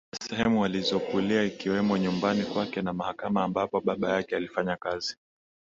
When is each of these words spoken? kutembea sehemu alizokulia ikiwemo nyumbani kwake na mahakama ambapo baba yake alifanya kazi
kutembea 0.13 0.37
sehemu 0.39 0.65
alizokulia 0.65 1.43
ikiwemo 1.43 1.97
nyumbani 1.97 2.43
kwake 2.45 2.81
na 2.81 2.93
mahakama 2.93 3.43
ambapo 3.43 3.81
baba 3.81 4.09
yake 4.13 4.35
alifanya 4.35 4.75
kazi 4.75 5.17